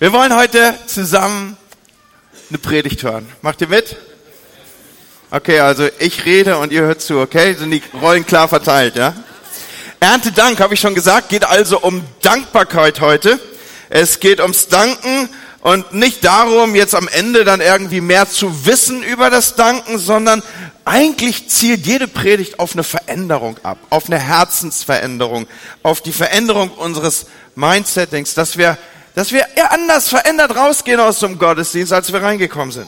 [0.00, 1.56] Wir wollen heute zusammen
[2.50, 3.28] eine Predigt hören.
[3.42, 3.96] Macht ihr mit?
[5.32, 7.54] Okay, also ich rede und ihr hört zu, okay?
[7.54, 9.12] Sind die Rollen klar verteilt, ja?
[9.98, 13.40] Erntedank, habe ich schon gesagt, geht also um Dankbarkeit heute.
[13.88, 15.30] Es geht ums Danken
[15.62, 20.44] und nicht darum, jetzt am Ende dann irgendwie mehr zu wissen über das Danken, sondern
[20.84, 25.48] eigentlich zielt jede Predigt auf eine Veränderung ab, auf eine Herzensveränderung,
[25.82, 27.26] auf die Veränderung unseres
[27.56, 28.78] Mindsettings, dass wir
[29.18, 32.86] dass wir anders verändert rausgehen aus dem Gottesdienst, als wir reingekommen sind.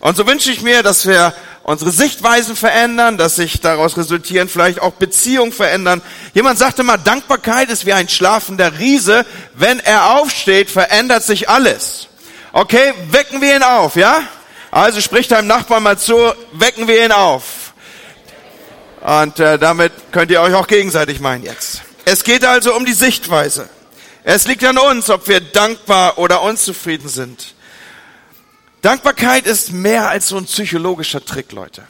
[0.00, 4.80] Und so wünsche ich mir, dass wir unsere Sichtweisen verändern, dass sich daraus resultieren vielleicht
[4.80, 6.00] auch Beziehungen verändern.
[6.32, 9.26] Jemand sagte mal, Dankbarkeit ist wie ein schlafender Riese.
[9.52, 12.08] Wenn er aufsteht, verändert sich alles.
[12.54, 14.22] Okay, wecken wir ihn auf, ja?
[14.70, 16.16] Also sprich deinem Nachbarn mal zu,
[16.52, 17.74] wecken wir ihn auf.
[19.02, 21.82] Und äh, damit könnt ihr euch auch gegenseitig meinen jetzt.
[22.06, 23.68] Es geht also um die Sichtweise.
[24.28, 27.54] Es liegt an uns, ob wir dankbar oder unzufrieden sind.
[28.82, 31.84] Dankbarkeit ist mehr als so ein psychologischer Trick, Leute.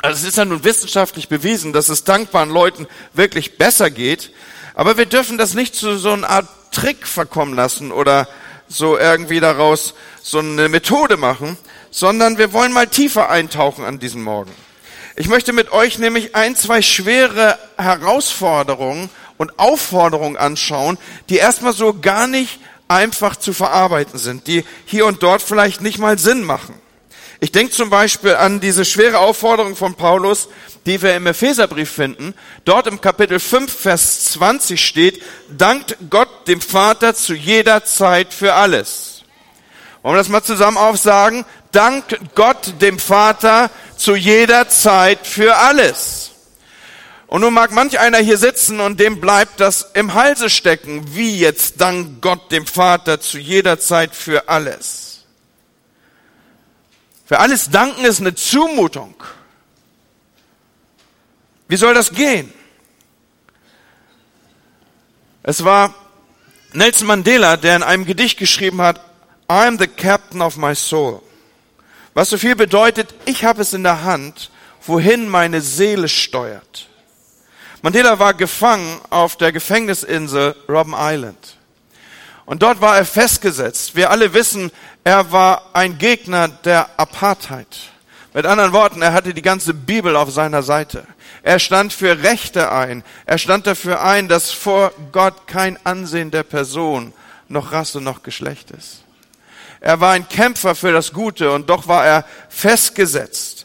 [0.00, 4.30] Also es ist ja nun wissenschaftlich bewiesen, dass es dankbaren Leuten wirklich besser geht.
[4.74, 8.28] Aber wir dürfen das nicht zu so einer Art Trick verkommen lassen oder
[8.68, 11.58] so irgendwie daraus so eine Methode machen,
[11.90, 14.52] sondern wir wollen mal tiefer eintauchen an diesem Morgen.
[15.16, 20.98] Ich möchte mit euch nämlich ein, zwei schwere Herausforderungen und Aufforderungen anschauen,
[21.30, 25.98] die erstmal so gar nicht einfach zu verarbeiten sind, die hier und dort vielleicht nicht
[25.98, 26.74] mal Sinn machen.
[27.40, 30.48] Ich denke zum Beispiel an diese schwere Aufforderung von Paulus,
[30.86, 32.34] die wir im Epheserbrief finden.
[32.64, 35.22] Dort im Kapitel 5, Vers 20 steht,
[35.56, 39.22] dankt Gott dem Vater zu jeder Zeit für alles.
[40.02, 41.44] Wollen wir das mal zusammen aufsagen?
[41.70, 46.32] Dankt Gott dem Vater zu jeder Zeit für alles.
[47.28, 51.14] Und nun mag manch einer hier sitzen und dem bleibt das im Halse stecken.
[51.14, 55.26] Wie jetzt dank Gott dem Vater zu jeder Zeit für alles.
[57.26, 59.14] Für alles danken ist eine Zumutung.
[61.68, 62.50] Wie soll das gehen?
[65.42, 65.94] Es war
[66.72, 69.02] Nelson Mandela, der in einem Gedicht geschrieben hat,
[69.48, 71.22] I'm the captain of my soul.
[72.14, 74.50] Was so viel bedeutet, ich habe es in der Hand,
[74.86, 76.88] wohin meine Seele steuert.
[77.80, 81.56] Mandela war gefangen auf der Gefängnisinsel Robben Island.
[82.44, 83.94] Und dort war er festgesetzt.
[83.94, 84.72] Wir alle wissen,
[85.04, 87.68] er war ein Gegner der Apartheid.
[88.34, 91.06] Mit anderen Worten, er hatte die ganze Bibel auf seiner Seite.
[91.42, 93.04] Er stand für Rechte ein.
[93.26, 97.12] Er stand dafür ein, dass vor Gott kein Ansehen der Person,
[97.48, 99.02] noch Rasse, noch Geschlecht ist.
[99.80, 103.57] Er war ein Kämpfer für das Gute und doch war er festgesetzt.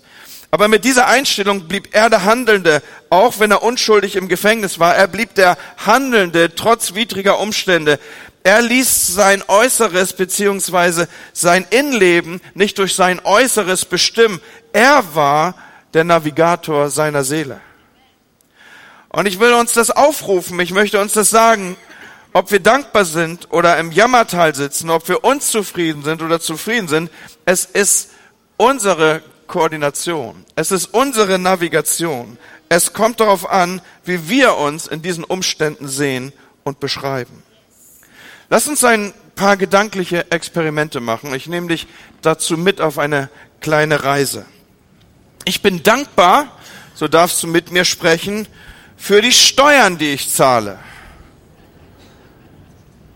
[0.53, 4.95] Aber mit dieser Einstellung blieb er der Handelnde, auch wenn er unschuldig im Gefängnis war.
[4.95, 7.99] Er blieb der Handelnde trotz widriger Umstände.
[8.43, 14.41] Er ließ sein Äußeres beziehungsweise sein Innenleben nicht durch sein Äußeres bestimmen.
[14.73, 15.55] Er war
[15.95, 17.59] der Navigator seiner Seele.
[19.09, 21.77] Und ich will uns das aufrufen, ich möchte uns das sagen,
[22.31, 27.09] ob wir dankbar sind oder im Jammertal sitzen, ob wir unzufrieden sind oder zufrieden sind,
[27.43, 28.11] es ist
[28.57, 30.45] unsere Koordination.
[30.55, 32.39] Es ist unsere Navigation.
[32.69, 36.33] Es kommt darauf an, wie wir uns in diesen Umständen sehen
[36.63, 37.43] und beschreiben.
[38.49, 41.35] Lass uns ein paar gedankliche Experimente machen.
[41.35, 41.85] Ich nehme dich
[42.23, 43.29] dazu mit auf eine
[43.61, 44.47] kleine Reise.
[45.45, 46.47] Ich bin dankbar,
[46.95, 48.47] so darfst du mit mir sprechen,
[48.97, 50.79] für die Steuern, die ich zahle.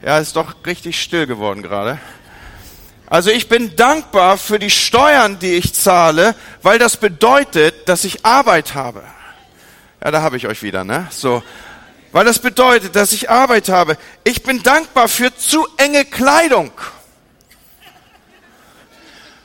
[0.04, 1.98] Ja, ist doch richtig still geworden gerade.
[3.10, 8.26] Also ich bin dankbar für die Steuern, die ich zahle, weil das bedeutet, dass ich
[8.26, 9.02] Arbeit habe.
[10.04, 11.08] Ja, da habe ich euch wieder, ne?
[11.10, 11.42] So.
[12.12, 13.98] Weil das bedeutet, dass ich Arbeit habe.
[14.26, 16.72] Ich bin dankbar für zu enge Kleidung.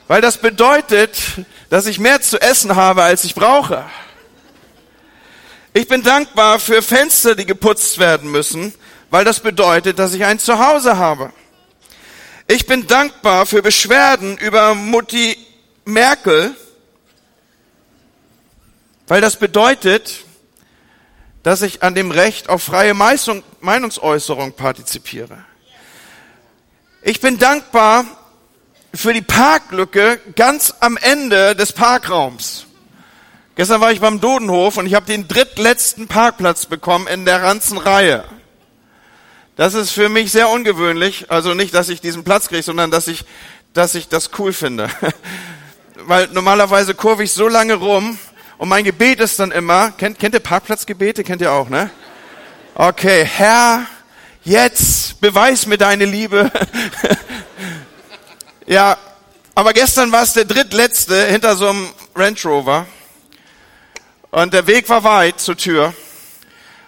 [0.09, 1.17] Weil das bedeutet,
[1.71, 3.85] dass ich mehr zu essen habe, als ich brauche.
[5.73, 8.75] Ich bin dankbar für Fenster, die geputzt werden müssen,
[9.11, 11.33] weil das bedeutet, dass ich ein Zuhause habe.
[12.55, 15.39] Ich bin dankbar für Beschwerden über Mutti
[15.87, 16.55] Merkel,
[19.07, 20.27] weil das bedeutet,
[21.43, 25.47] dass ich an dem Recht auf freie Meinungsäußerung partizipiere.
[27.01, 28.05] Ich bin dankbar
[28.93, 32.67] für die Parklücke ganz am Ende des Parkraums.
[33.55, 37.79] Gestern war ich beim Dodenhof und ich habe den drittletzten Parkplatz bekommen in der ganzen
[37.79, 38.25] Reihe.
[39.57, 41.31] Das ist für mich sehr ungewöhnlich.
[41.31, 43.25] Also nicht, dass ich diesen Platz kriege, sondern dass ich,
[43.75, 44.89] dass ich das cool finde.
[45.95, 48.19] Weil normalerweise kurve ich so lange rum
[48.59, 51.23] und mein Gebet ist dann immer, kennt, kennt ihr Parkplatzgebete?
[51.25, 51.91] Kennt ihr auch, ne?
[52.75, 53.87] Okay, Herr,
[54.45, 56.51] Jetzt beweis mir deine Liebe.
[58.67, 58.99] ja,
[59.55, 62.87] aber gestern war es der drittletzte hinter so einem Range Rover.
[64.33, 65.95] Und der Weg war weit zur Tür.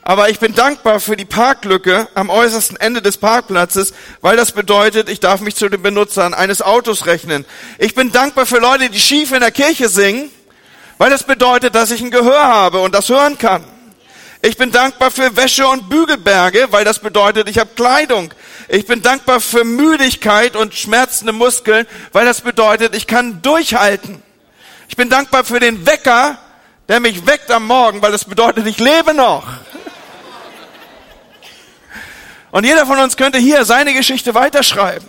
[0.07, 5.09] Aber ich bin dankbar für die Parklücke am äußersten Ende des Parkplatzes, weil das bedeutet,
[5.09, 7.47] ich darf mich zu den Benutzern eines Autos rechnen.
[7.79, 10.31] Ich bin dankbar für Leute, die schief in der Kirche singen,
[10.99, 13.65] weil das bedeutet, dass ich ein Gehör habe und das hören kann.
[14.43, 18.35] Ich bin dankbar für Wäsche und Bügelberge, weil das bedeutet, ich habe Kleidung.
[18.69, 24.23] Ich bin dankbar für Müdigkeit und schmerzende Muskeln, weil das bedeutet, ich kann durchhalten.
[24.87, 26.37] Ich bin dankbar für den Wecker,
[26.89, 29.45] der mich weckt am Morgen, weil das bedeutet, ich lebe noch.
[32.55, 35.09] Und jeder von uns könnte hier seine Geschichte weiterschreiben.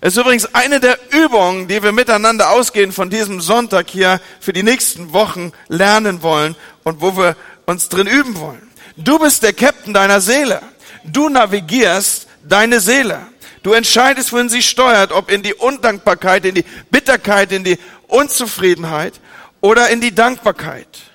[0.00, 4.54] Es ist übrigens eine der Übungen, die wir miteinander ausgehen von diesem Sonntag hier für
[4.54, 8.70] die nächsten Wochen lernen wollen und wo wir uns drin üben wollen.
[8.96, 10.62] Du bist der Captain deiner Seele.
[11.04, 13.20] Du navigierst deine Seele.
[13.62, 17.78] Du entscheidest, wohin sie steuert, ob in die Undankbarkeit, in die Bitterkeit, in die
[18.08, 19.20] Unzufriedenheit
[19.60, 21.09] oder in die Dankbarkeit.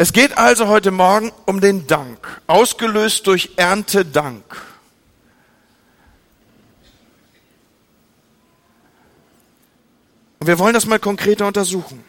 [0.00, 4.42] Es geht also heute Morgen um den Dank, ausgelöst durch Erntedank.
[10.38, 12.02] Und wir wollen das mal konkreter untersuchen.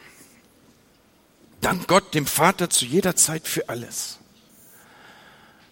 [1.59, 4.19] Dank Gott, dem Vater, zu jeder Zeit für alles.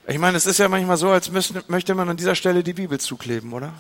[0.06, 2.74] Ich meine, es ist ja manchmal so, als müsste, möchte man an dieser Stelle die
[2.74, 3.72] Bibel zukleben, oder?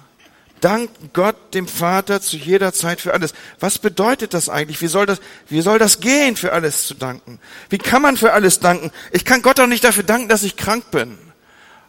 [0.61, 3.33] Dank Gott, dem Vater, zu jeder Zeit für alles.
[3.59, 4.81] Was bedeutet das eigentlich?
[4.81, 7.39] Wie soll das, wie soll das gehen, für alles zu danken?
[7.69, 8.91] Wie kann man für alles danken?
[9.11, 11.17] Ich kann Gott doch nicht dafür danken, dass ich krank bin.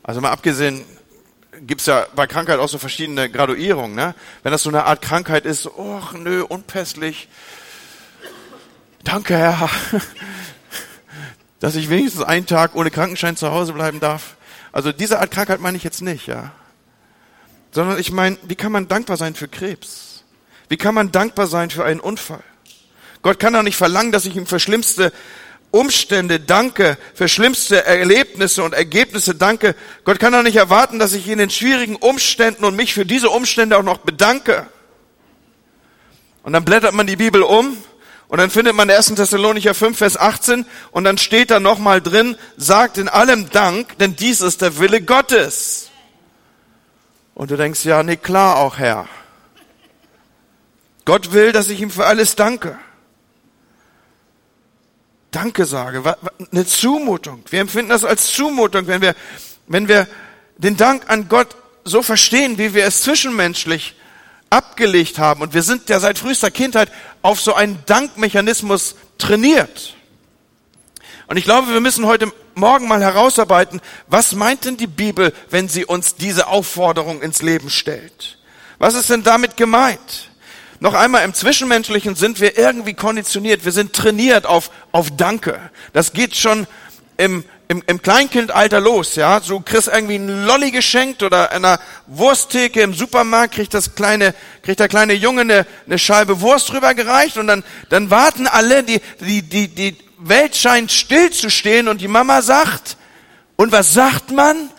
[0.03, 0.85] Also mal abgesehen,
[1.67, 3.95] gibt's ja bei Krankheit auch so verschiedene Graduierungen.
[3.95, 4.15] Ne?
[4.43, 7.29] Wenn das so eine Art Krankheit ist, oh nö, unpässlich,
[9.05, 9.71] Danke, Herr,
[11.61, 14.37] dass ich wenigstens einen Tag ohne Krankenschein zu Hause bleiben darf.
[14.73, 16.53] Also diese Art Krankheit meine ich jetzt nicht, ja.
[17.73, 20.25] Sondern ich meine, wie kann man dankbar sein für Krebs?
[20.69, 22.43] Wie kann man dankbar sein für einen Unfall?
[23.23, 25.13] Gott kann doch nicht verlangen, dass ich ihm für schlimmste
[25.71, 29.77] Umstände danke, für schlimmste Erlebnisse und Ergebnisse danke.
[30.05, 33.31] Gott kann doch nicht erwarten, dass ich in den schwierigen Umständen und mich für diese
[33.31, 34.67] Umstände auch noch bedanke.
[36.43, 37.77] Und dann blättert man die Bibel um
[38.29, 39.15] und dann findet man 1.
[39.15, 44.17] Thessalonicher 5, Vers 18 und dann steht da nochmal drin, sagt in allem Dank, denn
[44.17, 45.90] dies ist der Wille Gottes.
[47.41, 49.09] Und du denkst, ja, nee, klar auch, Herr.
[51.07, 52.79] Gott will, dass ich ihm für alles danke.
[55.31, 56.03] Danke sage,
[56.53, 57.43] eine Zumutung.
[57.49, 59.15] Wir empfinden das als Zumutung, wenn wir,
[59.69, 60.07] wenn wir
[60.59, 63.95] den Dank an Gott so verstehen, wie wir es zwischenmenschlich
[64.51, 65.41] abgelegt haben.
[65.41, 66.93] Und wir sind ja seit frühester Kindheit
[67.23, 69.97] auf so einen Dankmechanismus trainiert.
[71.27, 75.69] Und ich glaube, wir müssen heute Morgen mal herausarbeiten, was meint denn die Bibel, wenn
[75.69, 78.39] sie uns diese Aufforderung ins Leben stellt?
[78.79, 80.31] Was ist denn damit gemeint?
[80.81, 83.67] Noch einmal, im Zwischenmenschlichen sind wir irgendwie konditioniert.
[83.67, 85.61] Wir sind trainiert auf, auf Danke.
[85.93, 86.67] Das geht schon
[87.19, 89.41] im, im, im Kleinkindalter los, ja.
[89.43, 94.81] So kriegst irgendwie ein Lolli geschenkt oder einer Wursttheke im Supermarkt kriegt das kleine, kriegt
[94.81, 99.43] der kleine Junge eine, eine Scheibe Wurst rübergereicht und dann, dann warten alle, die, die,
[99.43, 102.97] die, die Welt scheint still zu stehen und die Mama sagt,
[103.57, 104.71] und was sagt man?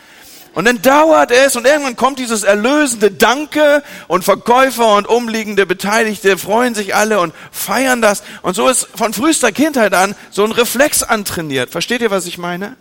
[0.54, 6.38] Und dann dauert es und irgendwann kommt dieses erlösende Danke und Verkäufer und umliegende Beteiligte
[6.38, 8.22] freuen sich alle und feiern das.
[8.42, 11.70] Und so ist von frühester Kindheit an so ein Reflex antrainiert.
[11.70, 12.76] Versteht ihr, was ich meine?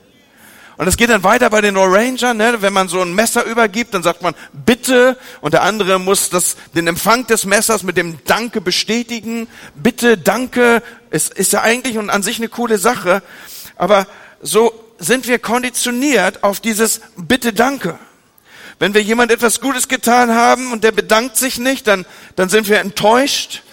[0.81, 2.63] Und es geht dann weiter bei den Orangern, ne?
[2.63, 6.57] wenn man so ein Messer übergibt, dann sagt man bitte und der andere muss das,
[6.75, 9.47] den Empfang des Messers mit dem Danke bestätigen.
[9.75, 13.23] Bitte, danke, es ist ja eigentlich und an sich eine coole Sache,
[13.77, 14.07] aber
[14.41, 17.99] so sind wir konditioniert auf dieses Bitte Danke.
[18.79, 22.07] Wenn wir jemand etwas Gutes getan haben und der bedankt sich nicht, dann,
[22.37, 23.65] dann sind wir enttäuscht.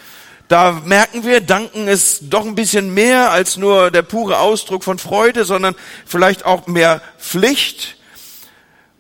[0.47, 4.97] Da merken wir, danken ist doch ein bisschen mehr als nur der pure Ausdruck von
[4.97, 5.75] Freude, sondern
[6.05, 7.97] vielleicht auch mehr Pflicht.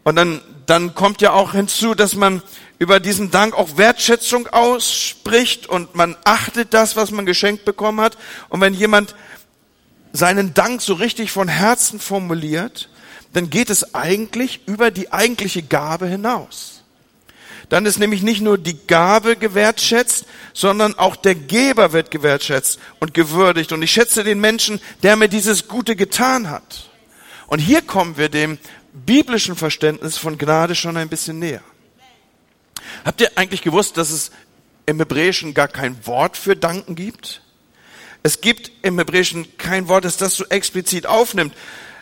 [0.03, 2.41] Und dann, dann kommt ja auch hinzu, dass man
[2.79, 8.17] über diesen Dank auch Wertschätzung ausspricht und man achtet das, was man geschenkt bekommen hat.
[8.49, 9.15] Und wenn jemand
[10.13, 12.89] seinen Dank so richtig von Herzen formuliert,
[13.33, 16.76] dann geht es eigentlich über die eigentliche Gabe hinaus.
[17.69, 23.13] Dann ist nämlich nicht nur die Gabe gewertschätzt, sondern auch der Geber wird gewertschätzt und
[23.13, 23.73] gewürdigt.
[23.73, 26.89] Und ich schätze den Menschen, der mir dieses Gute getan hat.
[27.47, 28.57] Und hier kommen wir dem
[28.93, 31.61] biblischen Verständnis von Gnade schon ein bisschen näher.
[33.03, 34.31] Habt ihr eigentlich gewusst, dass es
[34.85, 37.41] im Hebräischen gar kein Wort für Danken gibt?
[38.23, 41.53] Es gibt im Hebräischen kein Wort, das das so explizit aufnimmt.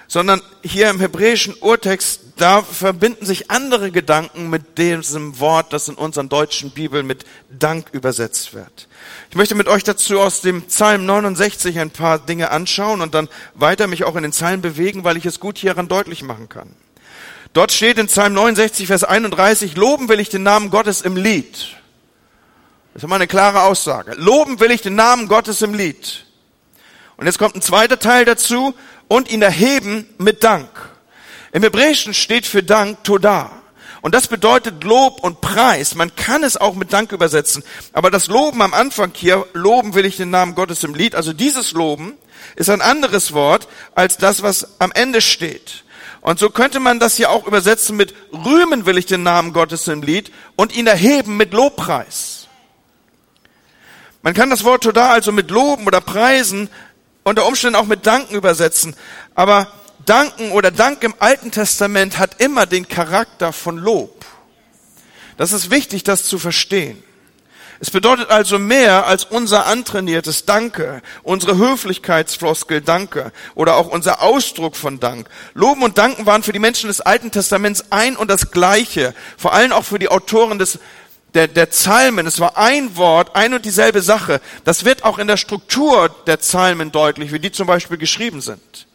[0.08, 5.96] Sondern hier im hebräischen Urtext, da verbinden sich andere Gedanken mit diesem Wort, das in
[5.96, 8.88] unseren deutschen Bibeln mit Dank übersetzt wird.
[9.30, 13.30] Ich möchte mit euch dazu aus dem Psalm 69 ein paar Dinge anschauen und dann
[13.54, 16.76] weiter mich auch in den Psalmen bewegen, weil ich es gut hieran deutlich machen kann.
[17.54, 21.78] Dort steht in Psalm 69, Vers 31, loben will ich den Namen Gottes im Lied.
[22.94, 24.14] Das ist mal eine klare Aussage.
[24.16, 26.26] Loben will ich den Namen Gottes im Lied.
[27.18, 28.74] Und jetzt kommt ein zweiter Teil dazu
[29.08, 30.70] und ihn erheben mit Dank.
[31.52, 33.52] Im Hebräischen steht für Dank Toda.
[34.02, 35.96] Und das bedeutet Lob und Preis.
[35.96, 37.64] Man kann es auch mit Dank übersetzen.
[37.92, 41.16] Aber das Loben am Anfang hier, loben will ich den Namen Gottes im Lied.
[41.16, 42.14] Also dieses Loben
[42.56, 45.86] ist ein anderes Wort als das, was am Ende steht.
[46.22, 49.88] Und so könnte man das hier auch übersetzen mit rühmen will ich den Namen Gottes
[49.88, 52.48] im Lied und ihn erheben mit Lobpreis.
[54.24, 56.70] Man kann das Wort Toda also mit loben oder preisen,
[57.26, 58.96] unter Umständen auch mit danken übersetzen.
[59.34, 59.68] Aber
[60.06, 64.24] danken oder Dank im Alten Testament hat immer den Charakter von Lob.
[65.36, 67.04] Das ist wichtig, das zu verstehen.
[67.82, 74.78] Es bedeutet also mehr als unser antrainiertes Danke, unsere Höflichkeitsfloskel Danke oder auch unser Ausdruck
[74.78, 75.28] von Dank.
[75.56, 79.54] Loben und Danken waren für die Menschen des Alten Testaments ein und das Gleiche, vor
[79.54, 80.80] allem auch für die Autoren des
[81.36, 84.42] der, der Psalmen, es war ein Wort, ein und dieselbe Sache.
[84.64, 88.88] Das wird auch in der Struktur der Psalmen deutlich, wie die zum Beispiel geschrieben sind.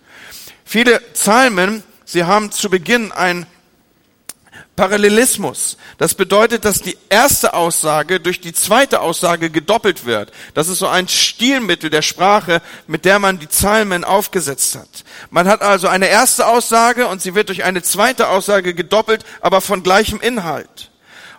[0.64, 3.46] Viele Psalmen, sie haben zu Beginn ein
[4.74, 5.76] Parallelismus.
[5.98, 10.32] Das bedeutet, dass die erste Aussage durch die zweite Aussage gedoppelt wird.
[10.54, 15.04] Das ist so ein Stilmittel der Sprache, mit der man die Psalmen aufgesetzt hat.
[15.28, 19.60] Man hat also eine erste Aussage und sie wird durch eine zweite Aussage gedoppelt, aber
[19.60, 20.89] von gleichem Inhalt.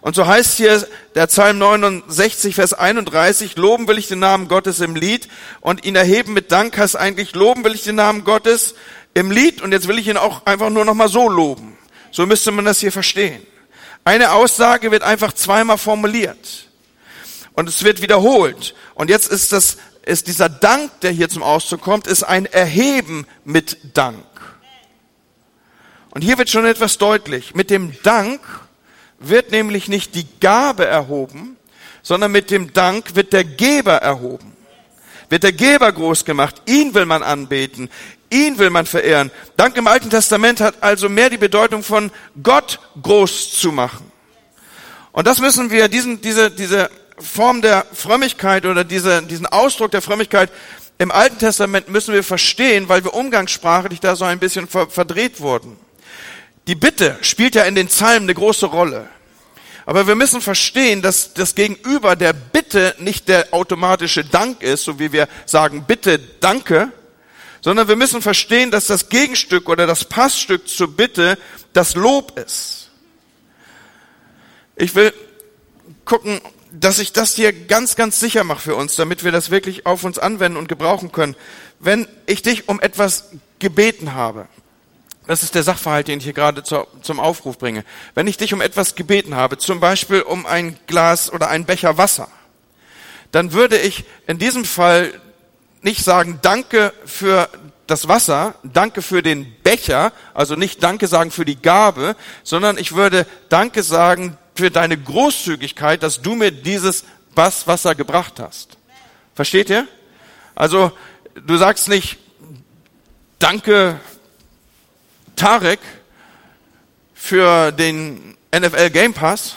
[0.02, 4.80] Und so heißt hier der Psalm 69, Vers 31, loben will ich den Namen Gottes
[4.80, 5.28] im Lied
[5.60, 8.74] und ihn erheben mit Dank heißt eigentlich, loben will ich den Namen Gottes
[9.14, 11.78] im Lied und jetzt will ich ihn auch einfach nur noch mal so loben.
[12.12, 13.46] So müsste man das hier verstehen.
[14.04, 16.68] Eine Aussage wird einfach zweimal formuliert.
[17.54, 18.74] Und es wird wiederholt.
[18.96, 23.28] Und jetzt ist das, ist dieser Dank, der hier zum Ausdruck kommt, ist ein Erheben
[23.44, 24.26] mit Dank.
[26.10, 27.54] Und hier wird schon etwas deutlich.
[27.54, 28.42] Mit dem Dank
[29.22, 31.58] wird nämlich nicht die Gabe erhoben,
[32.02, 34.54] sondern mit dem Dank wird der Geber erhoben.
[35.30, 36.62] Wird der Geber groß gemacht.
[36.66, 37.90] Ihn will man anbeten.
[38.30, 39.32] Ihn will man verehren.
[39.56, 42.12] Dank im Alten Testament hat also mehr die Bedeutung von
[42.42, 44.12] Gott groß zu machen.
[45.12, 50.02] Und das müssen wir, diesen, diese, diese Form der Frömmigkeit oder diese, diesen Ausdruck der
[50.02, 50.50] Frömmigkeit
[50.98, 55.78] im Alten Testament müssen wir verstehen, weil wir umgangssprachlich da so ein bisschen verdreht wurden.
[56.72, 59.10] Die Bitte spielt ja in den Psalmen eine große Rolle.
[59.86, 64.98] Aber wir müssen verstehen, dass das Gegenüber der Bitte nicht der automatische Dank ist, so
[64.98, 66.90] wie wir sagen, bitte, danke,
[67.60, 71.38] sondern wir müssen verstehen, dass das Gegenstück oder das Passstück zur Bitte
[71.74, 72.90] das Lob ist.
[74.78, 75.14] Ich will
[76.06, 76.40] gucken,
[76.72, 80.06] dass ich das hier ganz, ganz sicher mache für uns, damit wir das wirklich auf
[80.06, 81.36] uns anwenden und gebrauchen können.
[81.82, 83.26] Wenn ich dich um etwas
[83.60, 84.48] gebeten habe,
[85.32, 87.86] das ist der Sachverhalt, den ich hier gerade zum Aufruf bringe.
[88.16, 91.98] Wenn ich dich um etwas gebeten habe, zum Beispiel um ein Glas oder einen Becher
[91.98, 92.28] Wasser,
[93.32, 95.14] dann würde ich in diesem Fall
[95.82, 97.50] nicht sagen, danke für
[97.88, 102.94] das Wasser, danke für den Becher, also nicht danke sagen für die Gabe, sondern ich
[102.94, 108.78] würde danke sagen für deine Großzügigkeit, dass du mir dieses Wasser gebracht hast.
[109.34, 109.88] Versteht ihr?
[110.56, 110.92] Also
[111.36, 112.18] du sagst nicht
[113.40, 114.00] danke
[115.36, 115.80] Tarek
[117.14, 119.56] für den NFL Game Pass,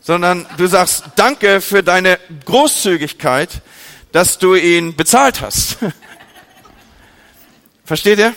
[0.00, 3.62] sondern du sagst danke für deine Großzügigkeit,
[4.12, 5.78] dass du ihn bezahlt hast.
[7.84, 8.34] Versteht ihr?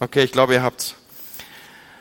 [0.00, 0.94] Okay, ich glaube, ihr habt's.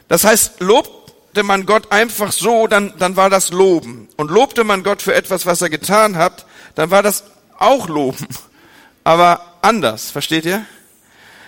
[0.07, 4.07] Das heißt, lobte man Gott einfach so, dann, dann war das Loben.
[4.17, 7.23] Und lobte man Gott für etwas, was er getan hat, dann war das
[7.57, 8.27] auch Loben.
[9.03, 10.65] Aber anders, versteht ihr?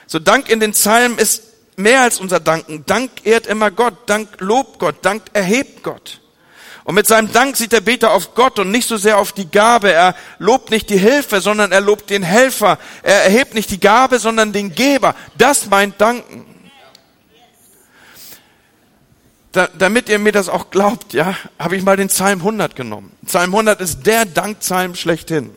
[0.08, 1.43] So Dank in den Psalmen ist
[1.79, 2.86] mehr als unser Danken.
[2.86, 3.95] Dank ehrt immer Gott.
[4.05, 4.98] Dank lobt Gott.
[5.01, 6.21] Dank erhebt Gott.
[6.83, 9.50] Und mit seinem Dank sieht der Beter auf Gott und nicht so sehr auf die
[9.50, 9.91] Gabe.
[9.91, 12.79] Er lobt nicht die Hilfe, sondern er lobt den Helfer.
[13.03, 15.15] Er erhebt nicht die Gabe, sondern den Geber.
[15.38, 16.45] Das meint Danken.
[19.51, 23.12] Da, damit ihr mir das auch glaubt, ja, habe ich mal den Psalm 100 genommen.
[23.25, 25.51] Psalm 100 ist der Dankpsalm schlechthin.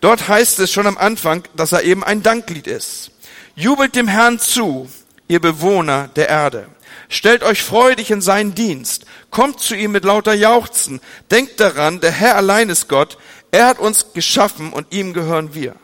[0.00, 3.10] Dort heißt es schon am Anfang, dass er eben ein Danklied ist.
[3.54, 4.88] Jubelt dem Herrn zu,
[5.30, 6.66] ihr Bewohner der Erde.
[7.08, 9.06] Stellt euch freudig in seinen Dienst.
[9.30, 11.00] Kommt zu ihm mit lauter Jauchzen.
[11.30, 13.16] Denkt daran, der Herr allein ist Gott.
[13.52, 15.76] Er hat uns geschaffen und ihm gehören wir.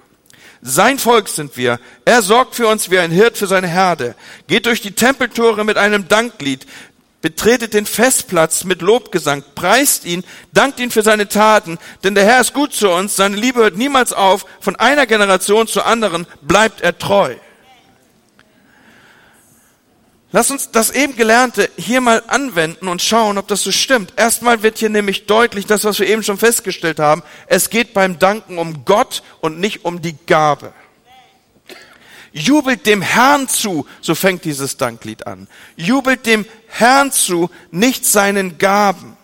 [0.62, 1.78] Sein Volk sind wir.
[2.04, 4.16] Er sorgt für uns wie ein Hirt für seine Herde.
[4.48, 6.66] Geht durch die Tempeltore mit einem Danklied.
[7.22, 9.44] Betretet den Festplatz mit Lobgesang.
[9.54, 10.24] Preist ihn.
[10.52, 11.78] Dankt ihn für seine Taten.
[12.02, 13.14] Denn der Herr ist gut zu uns.
[13.14, 14.44] Seine Liebe hört niemals auf.
[14.60, 17.36] Von einer Generation zur anderen bleibt er treu.
[20.36, 24.12] Lass uns das eben Gelernte hier mal anwenden und schauen, ob das so stimmt.
[24.18, 28.18] Erstmal wird hier nämlich deutlich, das, was wir eben schon festgestellt haben, es geht beim
[28.18, 30.74] Danken um Gott und nicht um die Gabe.
[32.32, 35.48] Jubelt dem Herrn zu, so fängt dieses Danklied an.
[35.74, 39.16] Jubelt dem Herrn zu, nicht seinen Gaben.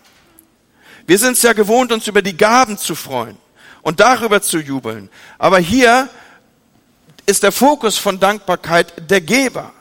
[1.05, 3.37] Wir sind es ja gewohnt, uns über die Gaben zu freuen
[3.83, 5.11] und darüber zu jubeln.
[5.37, 6.09] Aber hier
[7.27, 9.73] ist der Fokus von Dankbarkeit der Geber.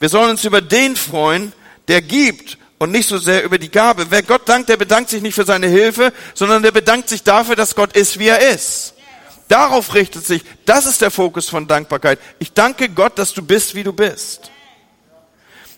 [0.00, 1.52] Wir sollen uns über den freuen,
[1.88, 4.06] der gibt und nicht so sehr über die Gabe.
[4.10, 7.56] Wer Gott dankt, der bedankt sich nicht für seine Hilfe, sondern der bedankt sich dafür,
[7.56, 8.94] dass Gott ist, wie er ist.
[9.48, 12.18] Darauf richtet sich, das ist der Fokus von Dankbarkeit.
[12.38, 14.50] Ich danke Gott, dass du bist, wie du bist.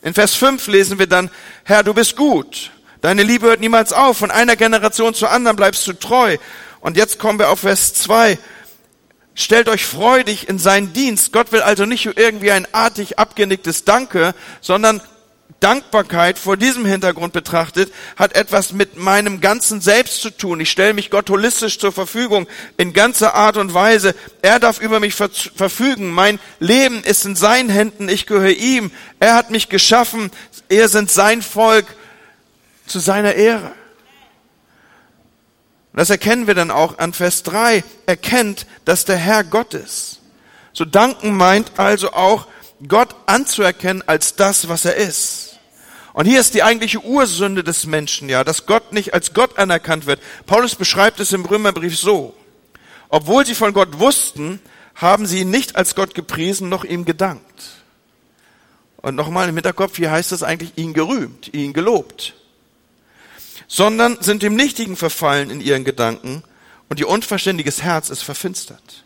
[0.02, 1.30] In Vers 5 lesen wir dann,
[1.64, 2.72] Herr, du bist gut.
[3.00, 4.18] Deine Liebe hört niemals auf.
[4.18, 6.36] Von einer Generation zur anderen bleibst du treu.
[6.80, 8.38] Und jetzt kommen wir auf Vers 2.
[9.40, 11.32] Stellt euch freudig in seinen Dienst.
[11.32, 15.00] Gott will also nicht irgendwie ein artig abgenicktes Danke, sondern
[15.60, 20.60] Dankbarkeit vor diesem Hintergrund betrachtet, hat etwas mit meinem ganzen Selbst zu tun.
[20.60, 24.14] Ich stelle mich Gott holistisch zur Verfügung in ganzer Art und Weise.
[24.42, 26.10] Er darf über mich verfügen.
[26.10, 28.08] Mein Leben ist in seinen Händen.
[28.08, 28.90] Ich gehöre ihm.
[29.20, 30.30] Er hat mich geschaffen.
[30.68, 31.86] Er sind sein Volk
[32.86, 33.72] zu seiner Ehre.
[35.92, 37.82] Und das erkennen wir dann auch an Vers 3.
[38.06, 40.20] Erkennt, dass der Herr Gott ist.
[40.72, 42.46] So danken meint also auch,
[42.86, 45.58] Gott anzuerkennen als das, was er ist.
[46.12, 50.06] Und hier ist die eigentliche Ursünde des Menschen, ja, dass Gott nicht als Gott anerkannt
[50.06, 50.20] wird.
[50.46, 52.34] Paulus beschreibt es im Römerbrief so.
[53.08, 54.60] Obwohl sie von Gott wussten,
[54.94, 57.44] haben sie ihn nicht als Gott gepriesen, noch ihm gedankt.
[58.96, 62.34] Und nochmal im Hinterkopf, hier heißt es eigentlich ihn gerühmt, ihn gelobt
[63.68, 66.42] sondern sind dem Nichtigen verfallen in ihren Gedanken
[66.88, 69.04] und ihr unverständiges Herz ist verfinstert.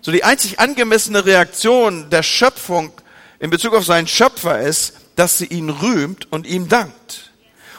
[0.00, 2.92] So die einzig angemessene Reaktion der Schöpfung
[3.38, 7.32] in Bezug auf seinen Schöpfer ist, dass sie ihn rühmt und ihm dankt.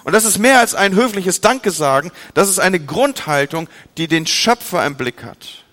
[0.04, 4.86] Und das ist mehr als ein höfliches Dankesagen, das ist eine Grundhaltung, die den Schöpfer
[4.86, 5.66] im Blick hat.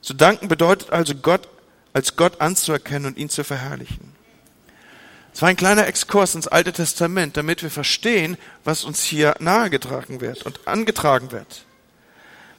[0.00, 1.48] Zu danken bedeutet also Gott
[1.92, 4.15] als Gott anzuerkennen und ihn zu verherrlichen.
[5.36, 10.22] Es war ein kleiner Exkurs ins Alte Testament, damit wir verstehen, was uns hier nahegetragen
[10.22, 11.66] wird und angetragen wird.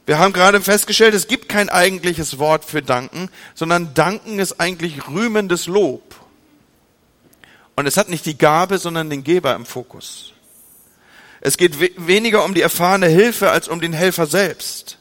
[0.06, 5.08] Wir haben gerade festgestellt, es gibt kein eigentliches Wort für danken, sondern danken ist eigentlich
[5.08, 6.14] rühmendes Lob.
[7.74, 10.32] Und es hat nicht die Gabe, sondern den Geber im Fokus.
[11.40, 14.98] Es geht we weniger um die erfahrene Hilfe als um den Helfer selbst.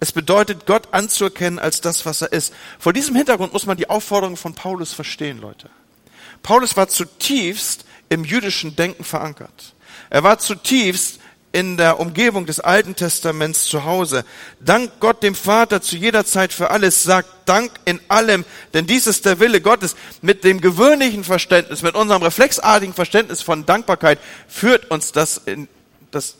[0.00, 2.52] Es bedeutet, Gott anzuerkennen als das, was er ist.
[2.80, 5.70] Vor diesem Hintergrund muss man die Aufforderung von Paulus verstehen, Leute.
[6.42, 9.74] Paulus war zutiefst im jüdischen Denken verankert.
[10.10, 11.20] Er war zutiefst
[11.52, 14.24] in der Umgebung des Alten Testaments zu Hause.
[14.60, 19.06] Dank Gott dem Vater zu jeder Zeit für alles, sagt Dank in allem, denn dies
[19.06, 19.94] ist der Wille Gottes.
[20.22, 25.68] Mit dem gewöhnlichen Verständnis, mit unserem reflexartigen Verständnis von Dankbarkeit führt uns das in,
[26.10, 26.36] das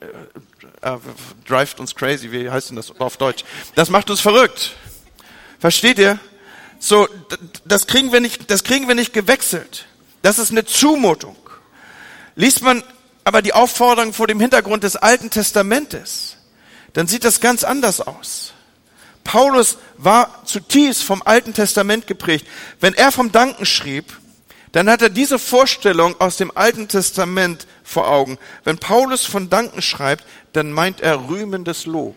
[0.00, 0.98] äh, äh,
[1.46, 3.44] drive uns crazy, wie heißt denn das auf Deutsch?
[3.76, 4.72] Das macht uns verrückt.
[5.60, 6.18] Versteht ihr?
[6.86, 7.08] So,
[7.64, 9.86] das kriegen wir nicht, das kriegen wir nicht gewechselt.
[10.20, 11.34] Das ist eine Zumutung.
[12.36, 12.82] Liest man
[13.24, 16.36] aber die Aufforderung vor dem Hintergrund des Alten Testamentes,
[16.92, 18.52] dann sieht das ganz anders aus.
[19.24, 22.46] Paulus war zutiefst vom Alten Testament geprägt.
[22.80, 24.20] Wenn er vom Danken schrieb,
[24.72, 28.36] dann hat er diese Vorstellung aus dem Alten Testament vor Augen.
[28.62, 32.14] Wenn Paulus von Danken schreibt, dann meint er rühmendes Lob.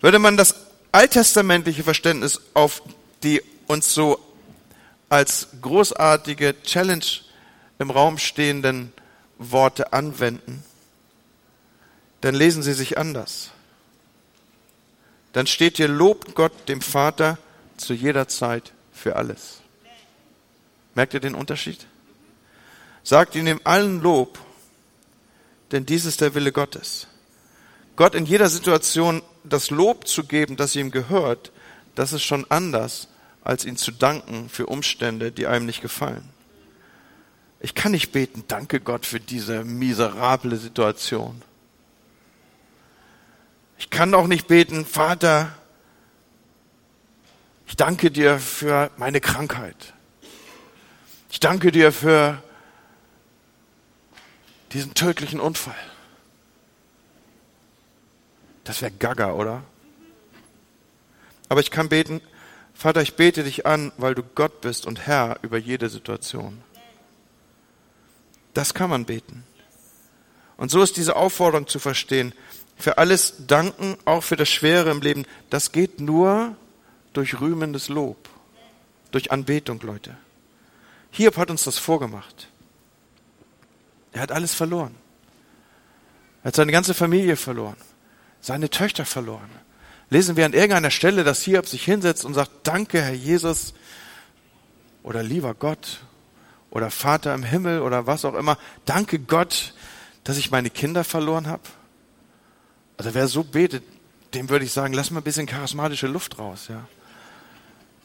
[0.00, 2.82] Würde man das alttestamentliche Verständnis auf
[3.22, 4.18] die uns so
[5.08, 7.04] als großartige Challenge
[7.78, 8.92] im Raum stehenden
[9.38, 10.62] Worte anwenden,
[12.20, 13.50] dann lesen sie sich anders.
[15.32, 17.38] Dann steht hier, lobt Gott dem Vater
[17.76, 19.60] zu jeder Zeit für alles.
[20.94, 21.86] Merkt ihr den Unterschied?
[23.02, 24.38] Sagt ihm allen Lob,
[25.72, 27.06] denn dies ist der Wille Gottes.
[27.96, 31.52] Gott in jeder Situation das Lob zu geben, das ihm gehört,
[31.94, 33.08] das ist schon anders,
[33.44, 36.28] als ihn zu danken für Umstände, die einem nicht gefallen.
[37.60, 41.42] Ich kann nicht beten, danke Gott für diese miserable Situation.
[43.78, 45.52] Ich kann auch nicht beten, Vater,
[47.66, 49.94] ich danke dir für meine Krankheit.
[51.30, 52.42] Ich danke dir für
[54.72, 55.74] diesen tödlichen Unfall.
[58.64, 59.62] Das wäre gaga, oder?
[61.48, 62.20] Aber ich kann beten,
[62.74, 66.62] Vater, ich bete dich an, weil du Gott bist und Herr über jede Situation.
[68.54, 69.44] Das kann man beten.
[70.56, 72.32] Und so ist diese Aufforderung zu verstehen.
[72.76, 76.56] Für alles danken, auch für das Schwere im Leben, das geht nur
[77.12, 78.28] durch rühmendes Lob,
[79.10, 80.16] durch Anbetung, Leute.
[81.10, 82.48] Hiob hat uns das vorgemacht.
[84.12, 84.94] Er hat alles verloren.
[86.42, 87.76] Er hat seine ganze Familie verloren,
[88.42, 89.48] seine Töchter verloren.
[90.10, 93.72] Lesen wir an irgendeiner Stelle, dass Hiob sich hinsetzt und sagt, danke Herr Jesus
[95.02, 96.00] oder lieber Gott
[96.68, 99.72] oder Vater im Himmel oder was auch immer, danke Gott,
[100.24, 101.62] dass ich meine Kinder verloren habe.
[102.98, 103.84] Also wer so betet,
[104.34, 106.86] dem würde ich sagen, lass mal ein bisschen charismatische Luft raus, ja.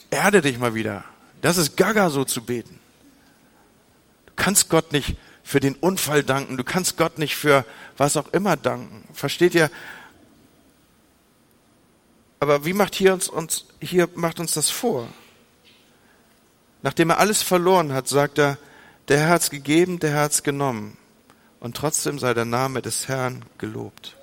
[0.09, 1.03] Erde dich mal wieder.
[1.41, 2.79] Das ist Gaga so zu beten.
[4.27, 6.57] Du kannst Gott nicht für den Unfall danken.
[6.57, 7.65] Du kannst Gott nicht für
[7.97, 9.03] was auch immer danken.
[9.13, 9.69] Versteht ihr?
[12.39, 15.07] Aber wie macht hier uns, uns, hier macht uns das vor?
[16.81, 18.57] Nachdem er alles verloren hat, sagt er,
[19.07, 20.97] der Herr hat's gegeben, der Herr hat's genommen.
[21.59, 24.15] Und trotzdem sei der Name des Herrn gelobt.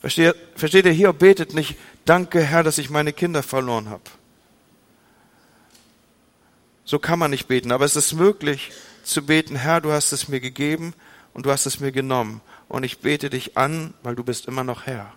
[0.00, 4.02] Versteht, versteht ihr, hier betet nicht, danke Herr, dass ich meine Kinder verloren habe.
[6.84, 8.72] So kann man nicht beten, aber es ist möglich,
[9.04, 10.92] zu beten, Herr, du hast es mir gegeben
[11.32, 12.40] und du hast es mir genommen.
[12.68, 15.12] Und ich bete dich an, weil du bist immer noch Herr.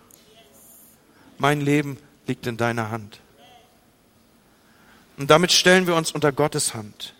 [1.38, 3.20] Mein Leben liegt in deiner Hand.
[5.16, 7.14] Und damit stellen wir uns unter Gottes Hand.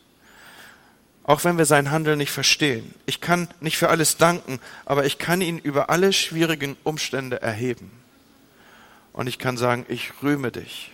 [1.23, 2.95] Auch wenn wir sein Handeln nicht verstehen.
[3.07, 7.91] Ich kann nicht für alles danken, aber ich kann ihn über alle schwierigen Umstände erheben.
[9.13, 10.93] Und ich kann sagen, ich rühme dich.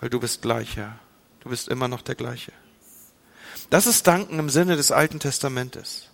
[0.00, 0.98] Weil du bist gleich, Herr.
[1.40, 2.52] Du bist immer noch der gleiche.
[3.70, 6.08] Das ist Danken im Sinne des Alten Testamentes.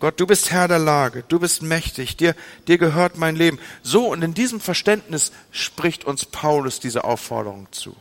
[0.00, 2.34] Gott, du bist Herr der Lage, du bist mächtig, dir,
[2.66, 3.58] dir gehört mein Leben.
[3.82, 7.94] So und in diesem Verständnis spricht uns Paulus diese Aufforderung zu.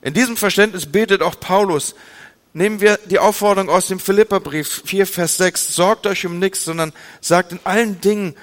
[0.00, 1.94] In diesem Verständnis betet auch Paulus.
[2.54, 5.74] Nehmen wir die Aufforderung aus dem Philipperbrief 4, Vers 6.
[5.74, 8.34] Sorgt euch um nichts, sondern sagt in allen Dingen,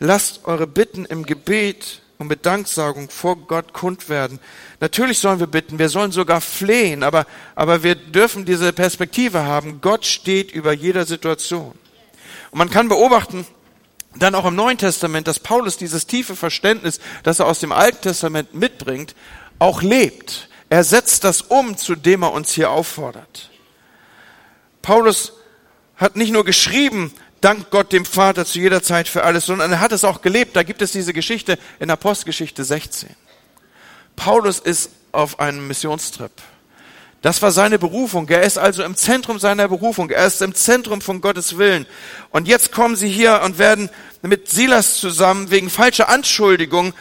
[0.00, 4.40] lasst eure Bitten im Gebet und mit Danksagung vor Gott kund werden.
[4.80, 9.80] Natürlich sollen wir bitten, wir sollen sogar flehen, aber, aber wir dürfen diese Perspektive haben.
[9.80, 11.74] Gott steht über jeder Situation.
[12.52, 13.46] Und man kann beobachten,
[14.14, 18.02] dann auch im Neuen Testament, dass Paulus dieses tiefe Verständnis, das er aus dem Alten
[18.02, 19.14] Testament mitbringt,
[19.58, 20.48] auch lebt.
[20.68, 23.50] Er setzt das um, zu dem er uns hier auffordert.
[24.82, 25.32] Paulus
[25.96, 29.80] hat nicht nur geschrieben, dank Gott dem Vater zu jeder Zeit für alles, sondern er
[29.80, 30.54] hat es auch gelebt.
[30.54, 33.08] Da gibt es diese Geschichte in Apostelgeschichte 16.
[34.14, 36.32] Paulus ist auf einem Missionstrip.
[37.22, 38.28] Das war seine Berufung.
[38.28, 40.10] Er ist also im Zentrum seiner Berufung.
[40.10, 41.86] Er ist im Zentrum von Gottes Willen.
[42.30, 43.90] Und jetzt kommen sie hier und werden
[44.22, 46.92] mit Silas zusammen wegen falscher Anschuldigung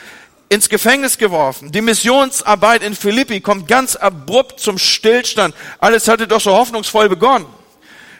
[0.47, 1.71] ins Gefängnis geworfen.
[1.71, 5.55] Die Missionsarbeit in Philippi kommt ganz abrupt zum Stillstand.
[5.79, 7.47] Alles hatte doch so hoffnungsvoll begonnen.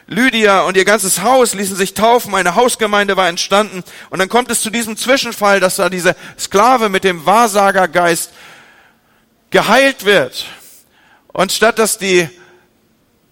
[0.08, 4.50] Lydia und ihr ganzes Haus ließen sich taufen, eine Hausgemeinde war entstanden und dann kommt
[4.50, 8.32] es zu diesem Zwischenfall, dass da diese Sklave mit dem Wahrsagergeist
[9.50, 10.46] geheilt wird.
[11.32, 12.28] Und statt dass die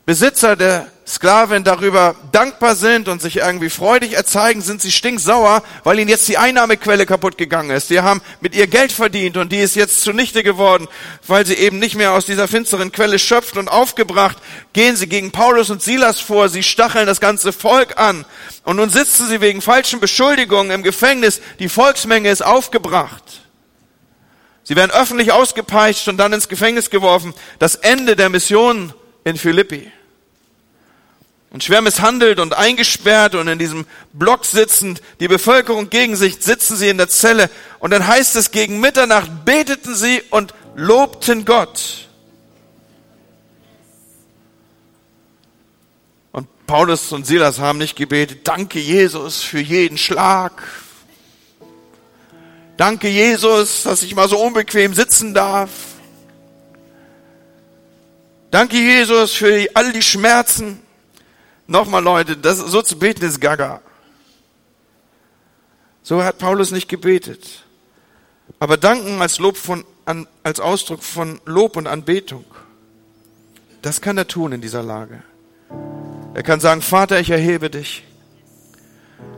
[0.06, 5.98] Besitzer der Sklavin darüber dankbar sind und sich irgendwie freudig erzeigen, sind sie stinksauer, weil
[5.98, 7.88] ihnen jetzt die Einnahmequelle kaputt gegangen ist.
[7.88, 10.88] Sie haben mit ihr Geld verdient und die ist jetzt zunichte geworden,
[11.26, 14.38] weil sie eben nicht mehr aus dieser finsteren Quelle schöpft und aufgebracht.
[14.72, 18.24] Gehen sie gegen Paulus und Silas vor, sie stacheln das ganze Volk an.
[18.64, 21.40] Und nun sitzen sie wegen falschen Beschuldigungen im Gefängnis.
[21.58, 23.49] Die Volksmenge ist aufgebracht.
[24.70, 27.34] Sie werden öffentlich ausgepeitscht und dann ins Gefängnis geworfen.
[27.58, 29.90] Das Ende der Mission in Philippi
[31.50, 36.76] und schwer misshandelt und eingesperrt und in diesem Block sitzend, die Bevölkerung gegen sich, sitzen
[36.76, 42.06] sie in der Zelle und dann heißt es, gegen Mitternacht beteten sie und lobten Gott.
[46.30, 50.62] Und Paulus und Silas haben nicht gebetet, danke Jesus für jeden Schlag.
[52.80, 55.68] Danke Jesus, dass ich mal so unbequem sitzen darf.
[58.50, 60.80] Danke Jesus für all die Schmerzen.
[61.66, 63.82] Nochmal Leute, das, so zu beten ist gaga.
[66.02, 67.66] So hat Paulus nicht gebetet.
[68.60, 72.46] Aber danken als Lob von, an, als Ausdruck von Lob und Anbetung.
[73.82, 75.22] Das kann er tun in dieser Lage.
[76.32, 78.04] Er kann sagen, Vater, ich erhebe dich.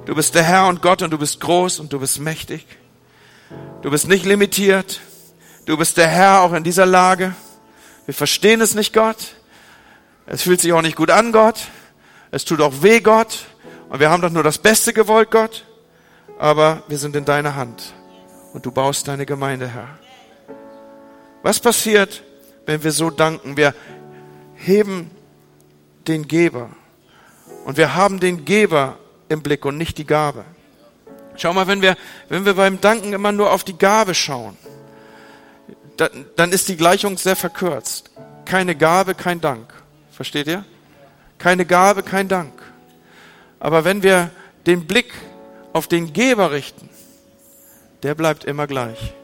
[0.07, 2.65] Du bist der Herr und Gott und du bist groß und du bist mächtig.
[3.83, 5.01] Du bist nicht limitiert.
[5.65, 7.35] Du bist der Herr auch in dieser Lage.
[8.07, 9.37] Wir verstehen es nicht, Gott.
[10.27, 11.61] Es fühlt sich auch nicht gut an, Gott.
[12.31, 13.47] Es tut auch weh, Gott.
[13.93, 15.67] Und wir haben doch nur das Beste gewollt, Gott,
[16.39, 17.93] aber wir sind in deiner Hand
[18.55, 19.99] und du baust deine Gemeinde, Herr.
[21.43, 22.23] Was passiert,
[22.65, 23.59] wenn wir so danken?
[23.59, 23.75] Wir
[24.55, 25.11] heben
[26.09, 26.71] den Geber
[27.67, 28.97] und wir haben den Geber
[29.29, 30.47] im Blick und nicht die Gabe.
[31.37, 31.97] Schau mal, wenn wir,
[32.29, 34.57] wenn wir beim Danken immer nur auf die Gabe schauen,
[35.97, 38.11] dann, dann ist die Gleichung sehr verkürzt.
[38.45, 39.73] Keine Gabe, kein Dank.
[40.11, 40.65] Versteht ihr?
[41.39, 42.53] Keine Gabe, kein Dank.
[43.61, 44.31] Aber wenn wir
[44.67, 45.13] den Blick
[45.73, 46.89] auf den Geber richten,
[48.03, 49.15] der bleibt immer gleich.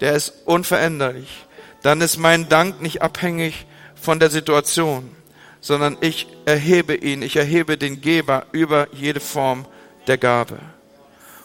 [0.00, 1.46] Der ist unveränderlich.
[1.82, 5.14] Dann ist mein Dank nicht abhängig von der Situation,
[5.60, 9.66] sondern ich erhebe ihn, ich erhebe den Geber über jede Form
[10.06, 10.58] der Gabe.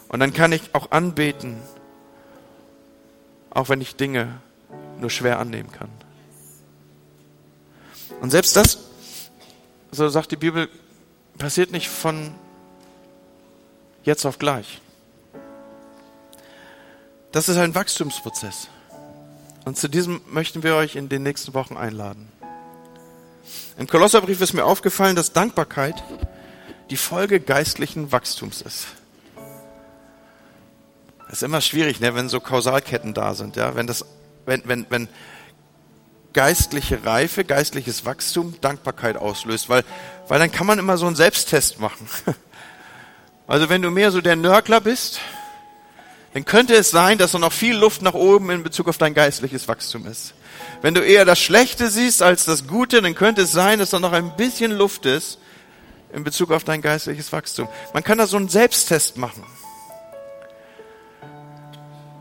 [0.08, 1.60] Und dann kann ich auch anbeten,
[3.50, 4.40] auch wenn ich Dinge
[5.00, 5.90] nur schwer annehmen kann.
[8.20, 8.78] Und selbst das,
[9.90, 10.68] so sagt die Bibel,
[11.38, 12.34] passiert nicht von
[14.04, 14.80] jetzt auf gleich.
[17.32, 18.68] Das ist ein Wachstumsprozess.
[19.64, 22.28] Und zu diesem möchten wir euch in den nächsten Wochen einladen.
[23.78, 26.02] Im Kolosserbrief ist mir aufgefallen, dass Dankbarkeit
[26.88, 28.86] die Folge geistlichen Wachstums ist.
[31.26, 34.04] Das ist immer schwierig, ne, wenn so Kausalketten da sind, ja, wenn das,
[34.46, 35.08] wenn, wenn, wenn
[36.32, 39.84] geistliche Reife, geistliches Wachstum Dankbarkeit auslöst, weil,
[40.28, 42.08] weil dann kann man immer so einen Selbsttest machen.
[43.48, 45.20] Also wenn du mehr so der Nörgler bist,
[46.34, 49.14] dann könnte es sein, dass da noch viel Luft nach oben in Bezug auf dein
[49.14, 50.34] geistliches Wachstum ist.
[50.82, 54.00] Wenn du eher das Schlechte siehst als das Gute, dann könnte es sein, dass da
[54.00, 55.38] noch ein bisschen Luft ist
[56.12, 57.68] in Bezug auf dein geistliches Wachstum.
[57.94, 59.44] Man kann da so einen Selbsttest machen.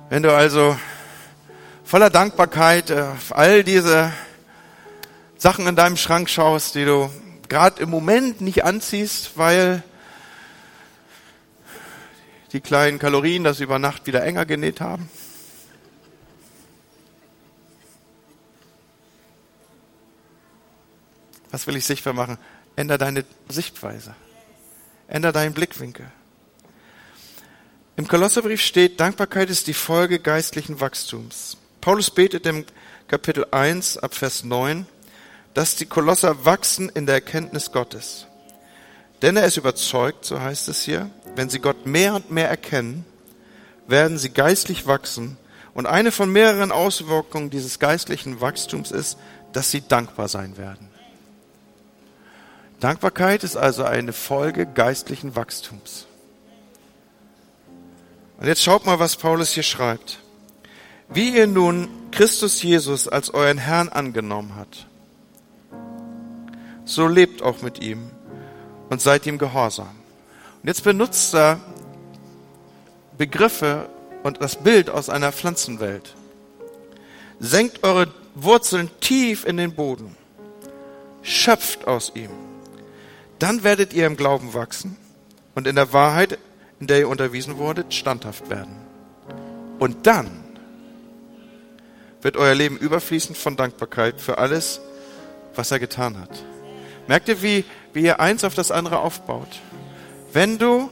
[0.08, 0.78] Wenn du also
[1.84, 4.14] voller Dankbarkeit äh, auf all diese
[5.36, 7.10] Sachen in deinem Schrank schaust, die du
[7.50, 9.82] gerade im Moment nicht anziehst, weil
[12.52, 15.10] die kleinen Kalorien das über Nacht wieder enger genäht haben.
[21.50, 22.38] Was will ich sichtbar machen?
[22.76, 24.14] Änder deine Sichtweise.
[25.08, 26.12] Änder deinen Blickwinkel.
[27.98, 31.56] Im Kolosserbrief steht, Dankbarkeit ist die Folge geistlichen Wachstums.
[31.80, 32.66] Paulus betet im
[33.08, 34.86] Kapitel 1 ab Vers 9,
[35.54, 38.28] dass die Kolosser wachsen in der Erkenntnis Gottes.
[39.22, 43.06] Denn er ist überzeugt, so heißt es hier, wenn sie Gott mehr und mehr erkennen,
[43.88, 45.38] werden sie geistlich wachsen.
[45.74, 49.18] Und eine von mehreren Auswirkungen dieses geistlichen Wachstums ist,
[49.54, 50.90] dass sie dankbar sein werden.
[52.82, 56.08] Dankbarkeit ist also eine Folge geistlichen Wachstums.
[58.38, 60.20] Und jetzt schaut mal, was Paulus hier schreibt.
[61.10, 64.88] Wie ihr nun Christus Jesus als euren Herrn angenommen habt,
[66.84, 68.10] so lebt auch mit ihm
[68.90, 69.96] und seid ihm gehorsam.
[70.62, 71.60] Und jetzt benutzt er
[73.18, 73.88] Begriffe
[74.24, 76.16] und das Bild aus einer Pflanzenwelt.
[77.40, 80.16] Senkt eure Wurzeln tief in den Boden.
[81.22, 82.30] Schöpft aus ihm.
[83.40, 84.98] Dann werdet ihr im Glauben wachsen
[85.54, 86.38] und in der Wahrheit
[86.80, 88.76] in der ihr unterwiesen wurdet, standhaft werden.
[89.80, 90.30] Und dann
[92.22, 94.82] wird euer Leben überfließend von Dankbarkeit für alles,
[95.54, 96.44] was er getan hat.
[97.08, 99.60] Merkt ihr, wie, wie ihr eins auf das andere aufbaut?
[100.34, 100.90] Wenn du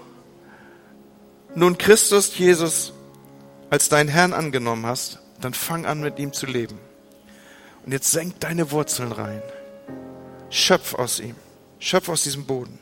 [1.56, 2.94] nun Christus Jesus
[3.70, 6.78] als deinen Herrn angenommen hast, dann fang an mit ihm zu leben.
[7.86, 9.42] Und jetzt senk deine Wurzeln rein.
[10.50, 11.36] Schöpf aus ihm.
[11.80, 12.80] Schöpf aus diesem Boden.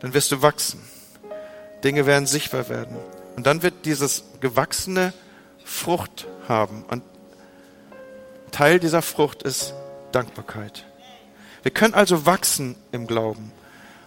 [0.00, 0.80] Dann wirst du wachsen.
[1.84, 2.96] Dinge werden sichtbar werden.
[3.36, 5.12] Und dann wird dieses gewachsene
[5.64, 6.84] Frucht haben.
[6.84, 7.02] Und
[8.50, 9.74] Teil dieser Frucht ist
[10.12, 10.86] Dankbarkeit.
[11.62, 13.52] Wir können also wachsen im Glauben.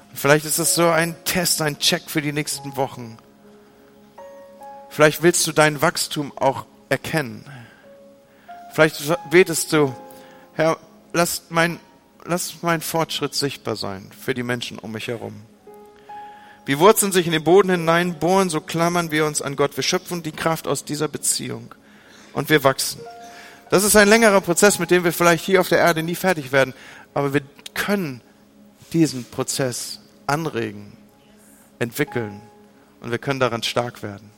[0.10, 3.18] Und vielleicht ist es so ein Test, ein Check für die nächsten Wochen.
[4.90, 7.46] Vielleicht willst du dein Wachstum auch erkennen.
[8.72, 9.94] Vielleicht betest du,
[10.54, 10.78] Herr,
[11.14, 11.80] lass mein,
[12.24, 15.42] lass mein Fortschritt sichtbar sein für die Menschen um mich herum.
[16.68, 19.78] Wie Wurzeln sich in den Boden hineinbohren, so klammern wir uns an Gott.
[19.78, 21.74] Wir schöpfen die Kraft aus dieser Beziehung
[22.34, 23.00] und wir wachsen.
[23.70, 26.52] Das ist ein längerer Prozess, mit dem wir vielleicht hier auf der Erde nie fertig
[26.52, 26.74] werden,
[27.14, 27.42] aber wir
[27.74, 28.20] können
[28.92, 30.92] diesen Prozess anregen,
[31.80, 32.42] entwickeln
[33.00, 34.30] und wir können daran stark werden.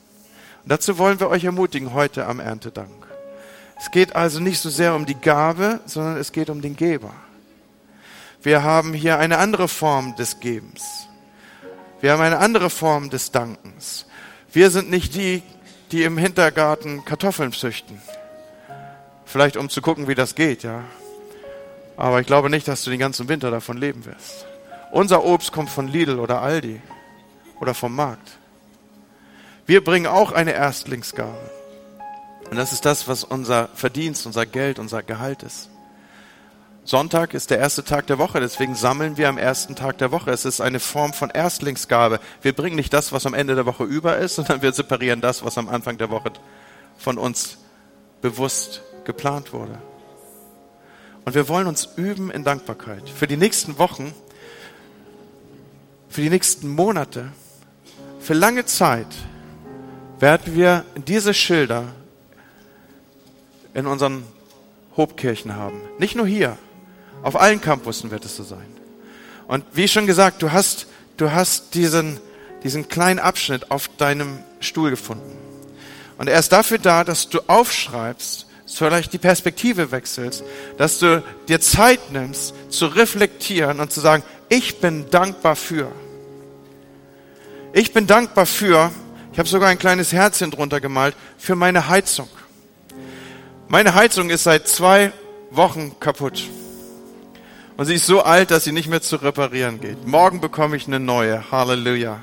[0.62, 3.08] Und dazu wollen wir euch ermutigen heute am Erntedank.
[3.80, 7.14] Es geht also nicht so sehr um die Gabe, sondern es geht um den Geber.
[8.44, 11.09] Wir haben hier eine andere Form des Gebens.
[12.02, 14.06] Wir haben eine andere Form des Dankens.
[14.52, 15.44] Wir sind nicht die,
[15.92, 18.02] die im Hintergarten Kartoffeln züchten.
[19.26, 20.84] Vielleicht um zu gucken, wie das geht, ja.
[21.98, 24.46] Aber ich glaube nicht, dass du den ganzen Winter davon leben wirst.
[24.92, 26.82] Unser Obst kommt von Lidl oder Aldi.
[27.60, 28.38] oder vom Markt.
[29.66, 31.52] Wir bringen auch eine Erstlingsgabe.
[32.50, 35.70] Und das ist das, was unser Verdienst, unser Geld, unser Gehalt ist.
[36.84, 40.32] Sonntag ist der erste Tag der Woche, deswegen sammeln wir am ersten Tag der Woche.
[40.32, 42.20] Es ist eine Form von Erstlingsgabe.
[42.42, 45.44] Wir bringen nicht das, was am Ende der Woche über ist, sondern wir separieren das,
[45.44, 46.32] was am Anfang der Woche
[46.98, 47.58] von uns
[48.22, 49.78] bewusst geplant wurde.
[51.26, 53.08] Und wir wollen uns üben in Dankbarkeit.
[53.10, 54.14] Für die nächsten Wochen,
[56.10, 57.32] für die nächsten Monate,
[58.20, 59.08] für lange Zeit
[60.20, 61.86] werden wir diese Schilder
[63.74, 64.24] in unseren
[64.98, 65.82] Hobkirchen haben.
[66.00, 66.58] Nicht nur hier,
[67.22, 68.66] auf allen Campussen wird es so sein.
[69.48, 72.20] Und wie schon gesagt, du hast, du hast diesen,
[72.64, 75.36] diesen kleinen Abschnitt auf deinem Stuhl gefunden.
[76.18, 80.44] Und er ist dafür da, dass du aufschreibst, vielleicht die Perspektive wechselst,
[80.78, 85.92] dass du dir Zeit nimmst, zu reflektieren und zu sagen, ich bin dankbar für.
[87.74, 88.92] Ich bin dankbar für,
[89.32, 92.30] ich habe sogar ein kleines Herzchen drunter gemalt, für meine Heizung.
[93.68, 95.12] Meine Heizung ist seit zwei
[95.52, 96.44] Wochen kaputt.
[97.80, 100.06] Und sie ist so alt, dass sie nicht mehr zu reparieren geht.
[100.06, 101.50] Morgen bekomme ich eine neue.
[101.50, 102.20] Halleluja.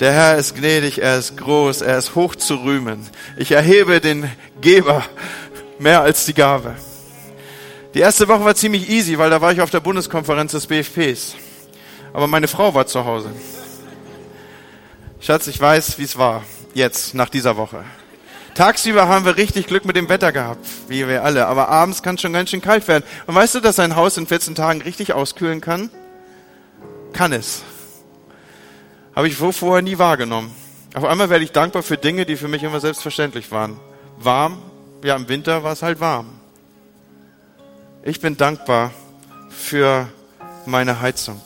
[0.00, 3.08] Der Herr ist gnädig, er ist groß, er ist hoch zu rühmen.
[3.38, 5.02] Ich erhebe den Geber
[5.78, 6.74] mehr als die Gabe.
[7.94, 11.36] Die erste Woche war ziemlich easy, weil da war ich auf der Bundeskonferenz des BFPs.
[12.12, 13.30] Aber meine Frau war zu Hause.
[15.20, 16.44] Schatz, ich weiß, wie es war.
[16.74, 17.82] Jetzt, nach dieser Woche.
[18.54, 21.46] Tagsüber haben wir richtig Glück mit dem Wetter gehabt, wie wir alle.
[21.46, 23.04] Aber abends kann es schon ganz schön kalt werden.
[23.26, 25.90] Und weißt du, dass ein Haus in 14 Tagen richtig auskühlen kann?
[27.12, 27.62] Kann es.
[29.14, 30.54] Habe ich vorher nie wahrgenommen.
[30.94, 33.78] Auf einmal werde ich dankbar für Dinge, die für mich immer selbstverständlich waren.
[34.18, 34.60] Warm,
[35.04, 36.26] ja, im Winter war es halt warm.
[38.02, 38.90] Ich bin dankbar
[39.50, 40.08] für
[40.66, 41.40] meine Heizung.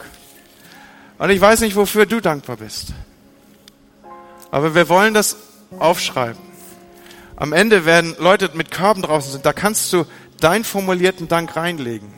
[1.19, 2.89] Und ich weiß nicht, wofür du dankbar bist.
[4.51, 5.37] Aber wir wollen das
[5.79, 6.54] aufschreiben.
[7.37, 10.05] Am Ende werden Leute mit Körben draußen sind, da kannst du
[10.41, 12.13] deinen formulierten Dank reinlegen.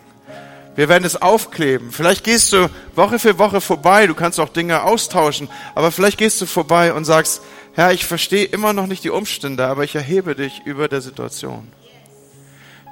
[0.75, 1.91] Wir werden es aufkleben.
[1.91, 6.41] Vielleicht gehst du Woche für Woche vorbei, du kannst auch Dinge austauschen, aber vielleicht gehst
[6.43, 7.41] du vorbei und sagst,
[7.73, 11.69] Herr, ich verstehe immer noch nicht die Umstände, aber ich erhebe dich über der Situation.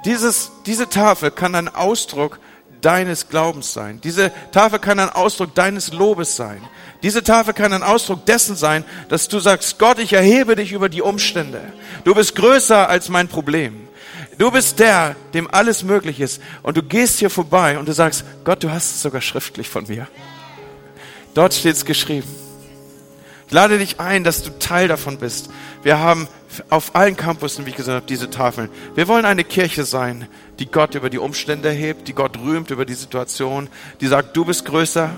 [0.06, 2.38] Dieses, diese Tafel kann ein Ausdruck
[2.84, 4.00] deines Glaubens sein.
[4.02, 6.60] Diese Tafel kann ein Ausdruck deines Lobes sein.
[7.02, 10.88] Diese Tafel kann ein Ausdruck dessen sein, dass du sagst, Gott, ich erhebe dich über
[10.88, 11.60] die Umstände.
[12.04, 13.88] Du bist größer als mein Problem.
[14.38, 16.40] Du bist der, dem alles möglich ist.
[16.62, 19.86] Und du gehst hier vorbei und du sagst, Gott, du hast es sogar schriftlich von
[19.86, 20.08] mir.
[21.34, 22.28] Dort steht es geschrieben.
[23.46, 25.50] Ich lade dich ein, dass du Teil davon bist.
[25.82, 26.28] Wir haben
[26.70, 28.70] auf allen Campussen, wie ich gesagt habe, diese Tafeln.
[28.94, 32.84] Wir wollen eine Kirche sein, die Gott über die Umstände erhebt, die Gott rühmt über
[32.84, 33.68] die Situation,
[34.00, 35.10] die sagt, du bist größer,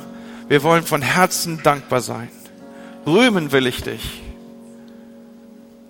[0.49, 2.31] wir wollen von Herzen dankbar sein.
[3.07, 4.23] Rühmen will ich dich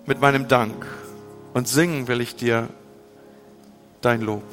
[0.05, 0.85] mit meinem Dank
[1.53, 2.69] und singen will ich dir
[4.01, 4.43] dein Lob.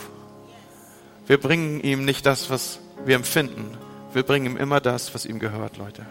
[1.27, 3.77] Wir bringen ihm nicht das, was wir empfinden.
[4.13, 6.07] Wir bringen ihm immer das, was ihm gehört, Leute.